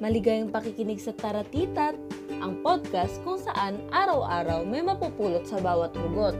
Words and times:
Maligayang 0.00 0.48
pakikinig 0.48 0.96
sa 0.96 1.12
Taratitat, 1.12 1.92
ang 2.40 2.64
podcast 2.64 3.20
kung 3.20 3.36
saan 3.36 3.84
araw-araw 3.92 4.64
may 4.64 4.80
mapupulot 4.80 5.44
sa 5.44 5.60
bawat 5.60 5.92
hugot. 5.92 6.32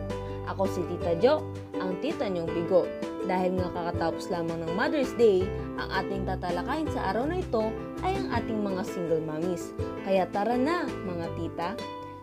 Ako 0.48 0.64
si 0.64 0.80
Tita 0.88 1.12
Jo, 1.20 1.44
ang 1.76 2.00
tita 2.00 2.24
niyong 2.24 2.48
bigo. 2.48 2.88
Dahil 3.28 3.60
nga 3.60 3.68
kakatapos 3.68 4.32
lamang 4.32 4.64
ng 4.64 4.72
Mother's 4.72 5.12
Day, 5.20 5.44
ang 5.76 5.92
ating 5.92 6.24
tatalakayin 6.24 6.88
sa 6.88 7.12
araw 7.12 7.28
na 7.28 7.44
ito 7.44 7.68
ay 8.00 8.16
ang 8.16 8.32
ating 8.32 8.64
mga 8.64 8.82
single 8.88 9.20
mommies. 9.28 9.76
Kaya 10.08 10.24
tara 10.32 10.56
na, 10.56 10.88
mga 10.88 11.26
tita. 11.36 11.68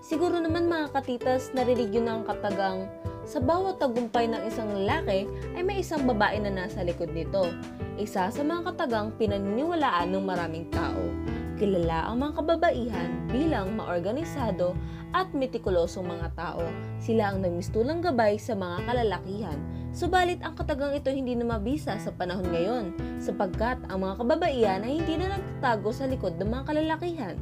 Siguro 0.02 0.42
naman 0.42 0.66
mga 0.66 0.90
katitas, 0.90 1.54
narinig 1.54 1.94
yun 1.94 2.10
ang 2.10 2.26
katagang 2.26 2.90
sa 3.28 3.38
bawat 3.38 3.78
tagumpay 3.78 4.26
ng 4.26 4.42
isang 4.48 4.72
lalaki 4.72 5.28
ay 5.54 5.62
may 5.62 5.84
isang 5.84 6.08
babae 6.08 6.40
na 6.42 6.50
nasa 6.50 6.82
likod 6.82 7.12
nito. 7.14 7.52
Isa 8.00 8.32
sa 8.32 8.42
mga 8.42 8.74
katagang 8.74 9.14
pinaniniwalaan 9.20 10.16
ng 10.16 10.24
maraming 10.24 10.66
tao. 10.72 11.27
Kilala 11.58 12.06
ang 12.06 12.22
mga 12.22 12.34
kababaihan 12.38 13.10
bilang 13.34 13.74
maorganisado 13.74 14.78
at 15.10 15.26
metikulosong 15.34 16.06
mga 16.06 16.30
tao. 16.38 16.62
Sila 17.02 17.34
ang 17.34 17.42
nagmistulang 17.42 17.98
gabay 18.06 18.38
sa 18.38 18.54
mga 18.54 18.86
kalalakihan. 18.86 19.58
Subalit 19.90 20.38
ang 20.46 20.54
katagang 20.54 20.94
ito 20.94 21.10
hindi 21.10 21.34
na 21.34 21.58
mabisa 21.58 21.98
sa 21.98 22.14
panahon 22.14 22.46
ngayon 22.54 22.86
sapagkat 23.18 23.82
ang 23.90 24.06
mga 24.06 24.22
kababaihan 24.22 24.86
ay 24.86 25.02
hindi 25.02 25.18
na 25.18 25.34
nagtatago 25.34 25.90
sa 25.90 26.06
likod 26.06 26.38
ng 26.38 26.46
mga 26.46 26.64
kalalakihan. 26.70 27.36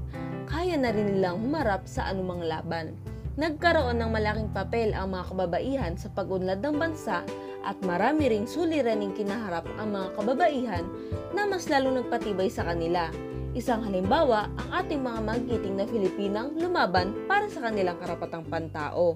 Kaya 0.48 0.80
na 0.80 0.96
rin 0.96 1.20
nilang 1.20 1.44
humarap 1.44 1.84
sa 1.84 2.08
anumang 2.08 2.40
laban. 2.40 2.96
Nagkaroon 3.36 4.00
ng 4.00 4.16
malaking 4.16 4.48
papel 4.56 4.96
ang 4.96 5.12
mga 5.12 5.36
kababaihan 5.36 5.94
sa 6.00 6.08
pag-unlad 6.16 6.64
ng 6.64 6.80
bansa 6.80 7.20
at 7.68 7.76
marami 7.84 8.32
ring 8.32 8.48
suliraning 8.48 9.12
kinaharap 9.12 9.68
ang 9.76 9.92
mga 9.92 10.08
kababaihan 10.16 10.88
na 11.36 11.44
mas 11.44 11.68
lalo 11.68 11.92
nagpatibay 11.92 12.48
sa 12.48 12.64
kanila. 12.64 13.12
Isang 13.56 13.88
halimbawa, 13.88 14.52
ang 14.60 14.70
ating 14.84 15.00
mga 15.00 15.20
magiting 15.24 15.80
na 15.80 15.88
Filipinang 15.88 16.60
lumaban 16.60 17.16
para 17.24 17.48
sa 17.48 17.64
kanilang 17.64 17.96
karapatang 18.04 18.44
pantao. 18.52 19.16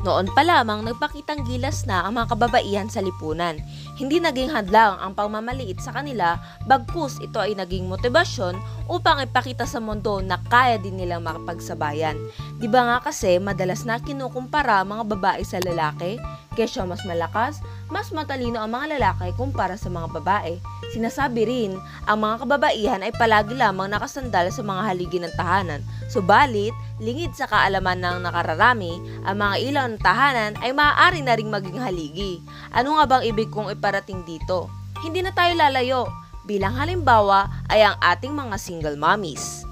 Noon 0.00 0.30
pa 0.32 0.46
lamang 0.46 0.86
nagpakitang 0.86 1.44
gilas 1.44 1.84
na 1.84 2.08
ang 2.08 2.16
mga 2.16 2.32
kababaihan 2.32 2.88
sa 2.88 3.04
lipunan. 3.04 3.60
Hindi 4.00 4.22
naging 4.22 4.48
hadlang 4.48 4.96
ang 4.96 5.12
pagmamaliit 5.12 5.82
sa 5.82 5.92
kanila, 5.92 6.40
bagkus 6.64 7.20
ito 7.20 7.36
ay 7.36 7.52
naging 7.52 7.84
motibasyon 7.84 8.56
upang 8.88 9.20
ipakita 9.20 9.68
sa 9.68 9.82
mundo 9.82 10.22
na 10.24 10.40
kaya 10.46 10.80
din 10.80 10.96
nilang 10.96 11.26
makapagsabayan. 11.26 12.16
Di 12.56 12.70
ba 12.70 12.86
nga 12.86 13.12
kasi 13.12 13.36
madalas 13.42 13.84
na 13.84 14.00
kinukumpara 14.00 14.86
mga 14.88 15.04
babae 15.04 15.42
sa 15.44 15.60
lalaki? 15.60 16.16
Kesyo 16.56 16.88
mas 16.88 17.04
malakas, 17.04 17.60
mas 17.92 18.08
matalino 18.10 18.56
ang 18.56 18.72
mga 18.72 18.96
lalaki 18.96 19.36
kumpara 19.36 19.76
sa 19.76 19.92
mga 19.92 20.08
babae. 20.16 20.56
Sinasabi 20.96 21.44
rin, 21.44 21.72
ang 22.08 22.18
mga 22.24 22.48
kababaihan 22.48 23.04
ay 23.04 23.12
palagi 23.12 23.52
lamang 23.52 23.92
nakasandal 23.92 24.48
sa 24.48 24.64
mga 24.64 24.82
haligi 24.88 25.18
ng 25.20 25.34
tahanan. 25.36 25.84
Subalit, 26.08 26.72
lingid 26.96 27.36
sa 27.36 27.44
kaalaman 27.44 28.00
ng 28.00 28.24
nakararami, 28.24 28.96
ang 29.28 29.36
mga 29.36 29.54
ilaw 29.68 29.84
ng 29.92 30.00
tahanan 30.00 30.56
ay 30.64 30.72
maaari 30.72 31.20
na 31.20 31.36
ring 31.36 31.52
maging 31.52 31.76
haligi. 31.76 32.40
Ano 32.72 32.96
nga 32.96 33.04
bang 33.04 33.28
ibig 33.28 33.52
kong 33.52 33.68
iparating 33.76 34.24
dito? 34.24 34.72
Hindi 35.04 35.20
na 35.20 35.36
tayo 35.36 35.52
lalayo. 35.52 36.08
Bilang 36.48 36.78
halimbawa 36.80 37.68
ay 37.68 37.84
ang 37.84 38.00
ating 38.00 38.32
mga 38.32 38.56
single 38.56 38.96
mommies. 38.96 39.66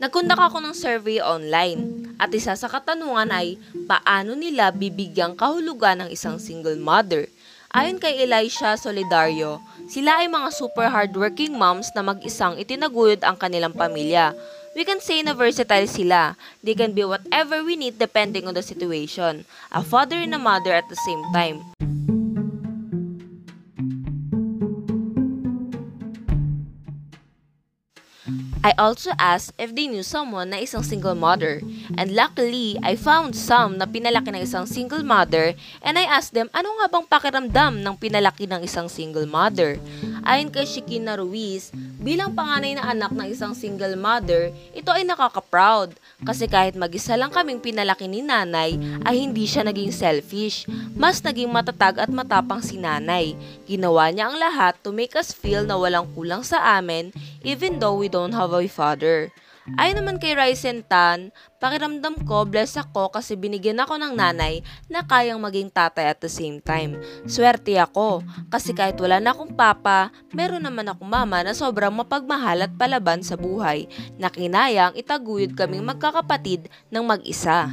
Nagkundak 0.00 0.40
ako 0.40 0.64
ng 0.64 0.72
survey 0.72 1.20
online 1.20 2.08
at 2.16 2.32
isa 2.32 2.56
sa 2.56 2.72
katanungan 2.72 3.28
ay 3.28 3.60
paano 3.84 4.32
nila 4.32 4.72
bibigyang 4.72 5.36
kahulugan 5.36 6.00
ng 6.00 6.08
isang 6.08 6.40
single 6.40 6.80
mother. 6.80 7.28
Ayon 7.68 8.00
kay 8.00 8.16
Elisha 8.24 8.80
Solidario, 8.80 9.60
sila 9.92 10.24
ay 10.24 10.32
mga 10.32 10.56
super 10.56 10.88
hardworking 10.88 11.52
moms 11.52 11.92
na 11.92 12.00
mag-isang 12.00 12.56
itinaguyod 12.56 13.20
ang 13.20 13.36
kanilang 13.36 13.76
pamilya. 13.76 14.32
We 14.72 14.88
can 14.88 15.04
say 15.04 15.20
na 15.20 15.36
versatile 15.36 15.84
sila. 15.84 16.32
They 16.64 16.72
can 16.72 16.96
be 16.96 17.04
whatever 17.04 17.60
we 17.60 17.76
need 17.76 18.00
depending 18.00 18.48
on 18.48 18.56
the 18.56 18.64
situation. 18.64 19.44
A 19.68 19.84
father 19.84 20.16
and 20.16 20.32
a 20.32 20.40
mother 20.40 20.72
at 20.72 20.88
the 20.88 20.96
same 20.96 21.20
time. 21.36 21.79
I 28.60 28.76
also 28.76 29.16
asked 29.16 29.56
if 29.56 29.72
they 29.72 29.88
knew 29.88 30.04
someone 30.04 30.52
na 30.52 30.60
isang 30.60 30.84
single 30.84 31.16
mother. 31.16 31.64
And 31.96 32.12
luckily, 32.12 32.76
I 32.84 32.92
found 32.92 33.32
some 33.32 33.80
na 33.80 33.88
pinalaki 33.88 34.28
ng 34.36 34.44
isang 34.44 34.68
single 34.68 35.00
mother 35.00 35.56
and 35.80 35.96
I 35.96 36.04
asked 36.04 36.36
them 36.36 36.52
ano 36.52 36.68
nga 36.76 36.92
bang 36.92 37.06
pakiramdam 37.08 37.80
ng 37.80 37.94
pinalaki 37.96 38.44
ng 38.44 38.60
isang 38.60 38.92
single 38.92 39.24
mother. 39.24 39.80
Ayon 40.20 40.52
kay 40.52 40.68
Shikina 40.68 41.16
Ruiz, 41.16 41.72
bilang 42.00 42.36
panganay 42.36 42.76
na 42.76 42.88
anak 42.92 43.12
ng 43.12 43.28
isang 43.28 43.56
single 43.56 43.96
mother, 43.96 44.52
ito 44.76 44.90
ay 44.92 45.04
nakaka-proud 45.04 45.96
kasi 46.24 46.44
kahit 46.44 46.76
mag-isa 46.76 47.16
lang 47.16 47.32
kaming 47.32 47.60
pinalaki 47.60 48.04
ni 48.04 48.20
nanay 48.20 48.76
ay 49.08 49.16
hindi 49.16 49.48
siya 49.48 49.64
naging 49.64 49.92
selfish. 49.92 50.68
Mas 50.92 51.24
naging 51.24 51.48
matatag 51.48 51.96
at 51.96 52.12
matapang 52.12 52.60
si 52.60 52.76
nanay. 52.76 53.32
Ginawa 53.64 54.12
niya 54.12 54.28
ang 54.28 54.36
lahat 54.36 54.76
to 54.84 54.92
make 54.92 55.16
us 55.16 55.32
feel 55.32 55.64
na 55.64 55.80
walang 55.80 56.08
kulang 56.12 56.44
sa 56.44 56.76
amin 56.76 57.12
even 57.40 57.80
though 57.80 57.96
we 57.96 58.08
don't 58.08 58.36
have 58.36 58.52
a 58.52 58.64
father. 58.68 59.32
Ay 59.78 59.94
naman 59.94 60.18
kay 60.18 60.34
Ryzen 60.34 60.82
Tan, 60.82 61.30
pakiramdam 61.62 62.26
ko 62.26 62.42
blessed 62.48 62.90
ako 62.90 63.14
kasi 63.14 63.38
binigyan 63.38 63.78
ako 63.78 64.00
ng 64.00 64.18
nanay 64.18 64.64
na 64.90 65.06
kayang 65.06 65.38
maging 65.38 65.70
tatay 65.70 66.10
at 66.10 66.18
the 66.18 66.30
same 66.30 66.58
time. 66.58 66.98
Swerte 67.28 67.78
ako 67.78 68.24
kasi 68.50 68.74
kahit 68.74 68.98
wala 68.98 69.22
na 69.22 69.30
akong 69.30 69.54
papa, 69.54 70.10
meron 70.34 70.64
naman 70.64 70.90
akong 70.90 71.06
mama 71.06 71.44
na 71.46 71.54
sobrang 71.54 71.94
mapagmahal 71.94 72.66
at 72.66 72.72
palaban 72.74 73.22
sa 73.22 73.38
buhay 73.38 73.86
na 74.18 74.32
kinayang 74.32 74.96
itaguyod 74.98 75.54
kaming 75.54 75.86
magkakapatid 75.86 76.66
ng 76.90 77.04
mag-isa. 77.06 77.70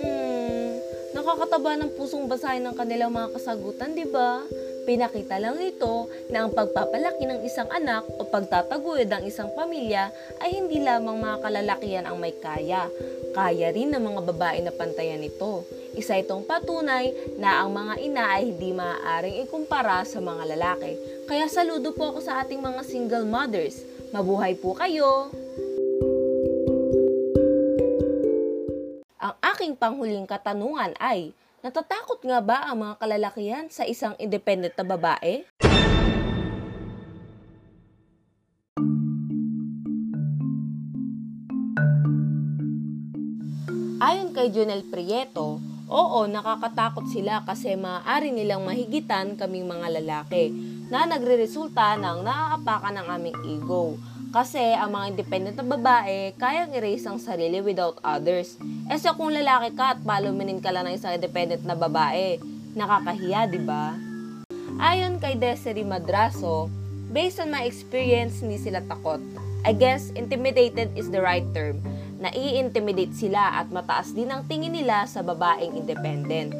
Hmm, 0.00 0.70
nakakataba 1.12 1.76
ng 1.76 1.90
pusong 1.98 2.24
basahin 2.24 2.64
ng 2.64 2.74
kanilang 2.78 3.12
mga 3.12 3.36
kasagutan, 3.36 3.92
di 3.92 4.08
ba? 4.08 4.40
Pinakita 4.84 5.40
lang 5.40 5.56
ito 5.64 6.12
na 6.28 6.44
ang 6.44 6.52
pagpapalaki 6.52 7.24
ng 7.24 7.40
isang 7.40 7.64
anak 7.72 8.04
o 8.20 8.28
pagtataguyod 8.28 9.08
ng 9.08 9.24
isang 9.24 9.48
pamilya 9.56 10.12
ay 10.44 10.60
hindi 10.60 10.84
lamang 10.84 11.24
mga 11.24 11.40
kalalakihan 11.40 12.04
ang 12.04 12.20
may 12.20 12.36
kaya. 12.36 12.92
Kaya 13.32 13.72
rin 13.72 13.96
ng 13.96 14.04
mga 14.04 14.20
babae 14.28 14.60
na 14.60 14.76
pantayan 14.76 15.24
nito. 15.24 15.64
Isa 15.96 16.20
itong 16.20 16.44
patunay 16.44 17.16
na 17.40 17.64
ang 17.64 17.72
mga 17.72 17.94
ina 18.04 18.24
ay 18.36 18.52
hindi 18.52 18.76
maaaring 18.76 19.48
ikumpara 19.48 20.04
sa 20.04 20.20
mga 20.20 20.52
lalaki. 20.52 21.00
Kaya 21.24 21.48
saludo 21.48 21.96
po 21.96 22.12
ako 22.12 22.20
sa 22.20 22.44
ating 22.44 22.60
mga 22.60 22.84
single 22.84 23.24
mothers. 23.24 23.80
Mabuhay 24.12 24.52
po 24.60 24.76
kayo! 24.76 25.32
Ang 29.24 29.34
aking 29.40 29.72
panghuling 29.80 30.28
katanungan 30.28 30.92
ay, 31.00 31.32
Natatakot 31.64 32.20
nga 32.28 32.44
ba 32.44 32.68
ang 32.68 32.84
mga 32.84 32.94
kalalakihan 33.00 33.66
sa 33.72 33.88
isang 33.88 34.12
independent 34.20 34.76
na 34.76 34.84
babae? 34.84 35.48
Ayon 43.96 44.36
kay 44.36 44.52
Junel 44.52 44.84
Prieto, 44.92 45.56
oo, 45.88 46.20
nakakatakot 46.28 47.08
sila 47.08 47.40
kasi 47.48 47.80
maaari 47.80 48.28
nilang 48.28 48.68
mahigitan 48.68 49.32
kaming 49.40 49.64
mga 49.64 50.04
lalaki 50.04 50.52
na 50.92 51.08
nagre-resulta 51.08 51.96
ng 51.96 52.28
naaapakan 52.28 53.00
ng 53.00 53.08
aming 53.08 53.38
ego. 53.48 53.96
Kasi 54.34 54.74
ang 54.74 54.90
mga 54.90 55.14
independent 55.14 55.54
na 55.54 55.62
babae, 55.62 56.34
kayang 56.34 56.74
erase 56.74 57.06
ang 57.06 57.22
sarili 57.22 57.62
without 57.62 58.02
others. 58.02 58.58
E 58.90 58.98
so 58.98 59.14
kung 59.14 59.30
lalaki 59.30 59.70
ka 59.78 59.94
at 59.94 60.02
paluminin 60.02 60.58
ka 60.58 60.74
lang 60.74 60.90
ng 60.90 60.98
isang 60.98 61.14
independent 61.14 61.62
na 61.62 61.78
babae, 61.78 62.42
nakakahiya, 62.74 63.46
di 63.46 63.62
ba? 63.62 63.94
Ayon 64.82 65.22
kay 65.22 65.38
Desiree 65.38 65.86
Madraso, 65.86 66.66
based 67.14 67.38
on 67.38 67.54
my 67.54 67.62
experience, 67.62 68.42
hindi 68.42 68.58
sila 68.58 68.82
takot. 68.82 69.22
I 69.62 69.70
guess 69.70 70.10
intimidated 70.18 70.90
is 70.98 71.14
the 71.14 71.22
right 71.22 71.46
term. 71.54 71.78
Nai-intimidate 72.18 73.14
sila 73.14 73.62
at 73.62 73.70
mataas 73.70 74.18
din 74.18 74.34
ang 74.34 74.50
tingin 74.50 74.74
nila 74.74 75.06
sa 75.06 75.22
babaeng 75.22 75.78
independent. 75.78 76.50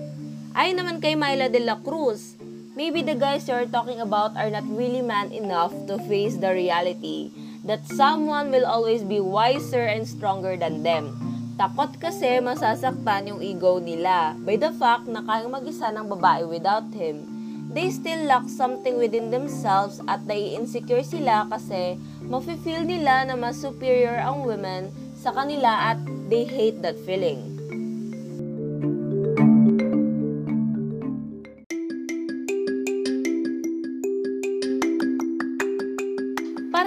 Ayon 0.55 0.79
naman 0.79 1.03
kay 1.03 1.19
Myla 1.19 1.51
de 1.51 1.59
la 1.59 1.83
Cruz, 1.83 2.39
maybe 2.79 3.03
the 3.03 3.19
guys 3.19 3.51
you're 3.51 3.67
talking 3.67 3.99
about 3.99 4.39
are 4.39 4.47
not 4.47 4.63
really 4.71 5.03
man 5.03 5.35
enough 5.35 5.75
to 5.91 5.99
face 6.07 6.39
the 6.39 6.55
reality 6.55 7.35
that 7.65 7.85
someone 7.89 8.53
will 8.53 8.69
always 8.69 9.03
be 9.03 9.21
wiser 9.21 9.89
and 9.89 10.05
stronger 10.05 10.57
than 10.57 10.85
them. 10.85 11.17
Takot 11.57 11.97
kasi 11.99 12.39
masasaktan 12.45 13.31
yung 13.31 13.41
ego 13.41 13.81
nila 13.81 14.37
by 14.45 14.61
the 14.61 14.71
fact 14.77 15.09
na 15.09 15.25
kayang 15.25 15.55
mag-isa 15.55 15.89
ng 15.91 16.07
babae 16.07 16.45
without 16.45 16.87
him. 16.93 17.35
they 17.75 17.91
still 17.91 18.23
lack 18.31 18.47
something 18.47 18.99
within 19.03 19.35
themselves 19.35 19.99
at 20.07 20.23
nai-insecure 20.31 21.03
sila 21.03 21.43
kasi 21.51 21.99
mafe-feel 22.23 22.87
nila 22.87 23.27
na 23.27 23.35
mas 23.35 23.59
superior 23.59 24.15
ang 24.15 24.47
women 24.47 24.95
sa 25.19 25.35
kanila 25.35 25.91
at 25.91 25.99
they 26.31 26.47
hate 26.47 26.79
that 26.87 26.95
feeling. 27.03 27.54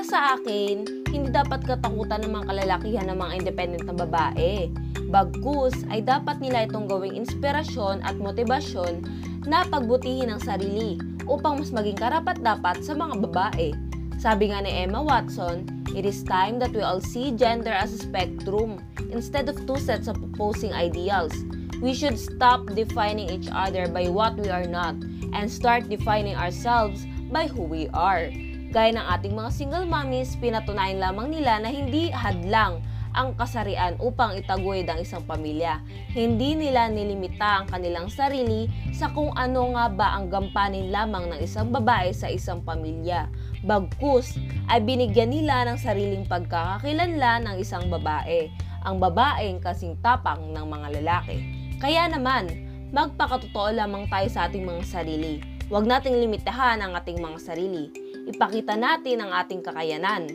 Sa 0.07 0.39
akin, 0.39 0.88
hindi 1.12 1.30
dapat 1.36 1.68
katakutan 1.68 2.24
ng 2.24 2.31
mga 2.31 2.48
kalalakihan 2.48 3.12
ng 3.12 3.19
mga 3.19 3.33
independent 3.44 3.83
na 3.92 3.95
babae. 4.07 4.71
Bagkus 5.12 5.75
ay 5.92 6.00
dapat 6.00 6.39
nila 6.39 6.63
itong 6.63 6.88
gawing 6.88 7.19
inspirasyon 7.19 8.00
at 8.07 8.15
motibasyon 8.15 9.04
na 9.44 9.68
pagbutihin 9.68 10.31
ang 10.31 10.39
sarili 10.39 10.95
upang 11.27 11.59
mas 11.59 11.75
maging 11.75 12.00
karapat-dapat 12.00 12.80
sa 12.88 12.95
mga 12.95 13.19
babae. 13.27 13.75
Sabi 14.15 14.56
nga 14.56 14.63
ni 14.63 14.71
Emma 14.71 15.04
Watson, 15.04 15.68
it 15.92 16.07
is 16.07 16.24
time 16.24 16.56
that 16.56 16.71
we 16.71 16.80
all 16.80 17.03
see 17.03 17.36
gender 17.36 17.71
as 17.71 17.92
a 17.92 18.00
spectrum 18.00 18.80
instead 19.12 19.51
of 19.51 19.60
two 19.68 19.80
sets 19.80 20.07
of 20.07 20.15
opposing 20.24 20.71
ideals. 20.71 21.36
We 21.83 21.92
should 21.92 22.15
stop 22.15 22.63
defining 22.71 23.27
each 23.27 23.51
other 23.51 23.92
by 23.92 24.07
what 24.07 24.39
we 24.39 24.48
are 24.48 24.65
not 24.65 24.95
and 25.36 25.51
start 25.51 25.92
defining 25.92 26.39
ourselves 26.39 27.03
by 27.27 27.51
who 27.51 27.68
we 27.68 27.92
are. 27.92 28.31
Gaya 28.77 28.94
ng 28.94 29.09
ating 29.09 29.33
mga 29.33 29.50
single 29.57 29.89
mommies, 29.89 30.38
pinatunayan 30.38 31.01
lamang 31.01 31.33
nila 31.33 31.57
na 31.57 31.74
hindi 31.74 32.13
hadlang 32.13 32.77
ang 33.09 33.33
kasarian 33.33 33.97
upang 33.97 34.38
itaguyod 34.38 34.85
ang 34.85 35.01
isang 35.01 35.25
pamilya. 35.25 35.81
Hindi 36.13 36.53
nila 36.53 36.85
nilimita 36.85 37.57
ang 37.57 37.65
kanilang 37.74 38.06
sarili 38.13 38.69
sa 38.94 39.09
kung 39.09 39.33
ano 39.33 39.74
nga 39.74 39.89
ba 39.89 40.13
ang 40.13 40.29
gampanin 40.29 40.94
lamang 40.94 41.25
ng 41.25 41.41
isang 41.41 41.74
babae 41.74 42.13
sa 42.13 42.29
isang 42.29 42.62
pamilya. 42.62 43.25
Bagkus 43.65 44.38
ay 44.69 44.85
binigyan 44.85 45.33
nila 45.33 45.65
ng 45.65 45.81
sariling 45.81 46.29
pagkakakilanlan 46.29 47.50
ng 47.50 47.56
isang 47.57 47.89
babae, 47.89 48.45
ang 48.85 49.01
babaeng 49.01 49.57
kasing 49.57 49.97
tapang 50.06 50.53
ng 50.53 50.65
mga 50.69 51.01
lalaki. 51.01 51.41
Kaya 51.81 52.06
naman, 52.13 52.45
magpakatotoo 52.94 53.74
lamang 53.74 54.06
tayo 54.06 54.29
sa 54.29 54.45
ating 54.45 54.69
mga 54.69 54.85
sarili. 54.85 55.41
Huwag 55.65 55.89
nating 55.89 56.13
limitahan 56.13 56.77
ang 56.77 56.94
ating 56.94 57.18
mga 57.18 57.41
sarili. 57.41 58.06
Ipakita 58.27 58.75
natin 58.75 59.24
ang 59.24 59.31
ating 59.31 59.63
kakayanan. 59.63 60.27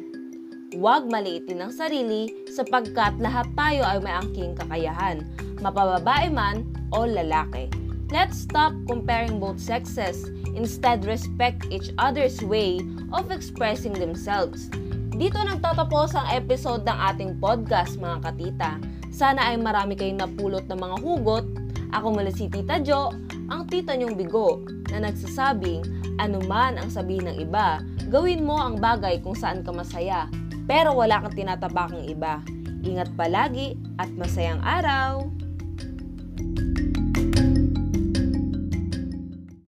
Huwag 0.72 1.12
maliitin 1.12 1.60
ang 1.60 1.76
sarili 1.76 2.32
sapagkat 2.48 3.20
lahat 3.20 3.44
tayo 3.52 3.84
ay 3.84 4.00
may 4.00 4.16
angking 4.16 4.56
kakayahan, 4.56 5.28
mapababae 5.60 6.32
man 6.32 6.64
o 6.96 7.04
lalaki. 7.04 7.68
Let's 8.08 8.48
stop 8.48 8.72
comparing 8.88 9.36
both 9.36 9.60
sexes. 9.60 10.24
Instead, 10.56 11.04
respect 11.04 11.68
each 11.68 11.92
other's 12.00 12.40
way 12.40 12.80
of 13.12 13.28
expressing 13.28 13.92
themselves. 13.92 14.72
Dito 15.12 15.36
nagtatapos 15.36 16.16
ang 16.16 16.32
episode 16.32 16.88
ng 16.88 16.98
ating 17.12 17.36
podcast 17.44 18.00
mga 18.00 18.24
katita. 18.24 18.80
Sana 19.12 19.52
ay 19.52 19.60
marami 19.60 20.00
kayong 20.00 20.24
napulot 20.24 20.64
ng 20.64 20.80
mga 20.80 20.96
hugot. 21.04 21.44
Ako 21.92 22.16
mula 22.16 22.32
si 22.32 22.48
Tita 22.48 22.80
Jo, 22.80 23.12
ang 23.52 23.68
tita 23.68 23.92
niyong 23.92 24.16
bigo, 24.16 24.64
na 24.88 25.08
nagsasabing 25.08 26.01
anuman 26.20 26.76
ang 26.76 26.90
sabihin 26.92 27.30
ng 27.30 27.36
iba, 27.40 27.80
gawin 28.10 28.44
mo 28.44 28.58
ang 28.60 28.76
bagay 28.82 29.22
kung 29.22 29.36
saan 29.36 29.64
ka 29.64 29.72
masaya 29.72 30.28
pero 30.66 30.94
wala 30.94 31.22
kang 31.22 31.36
tinatabakang 31.36 32.06
iba. 32.06 32.42
Ingat 32.82 33.14
palagi 33.14 33.78
at 33.98 34.10
masayang 34.14 34.62
araw! 34.62 35.26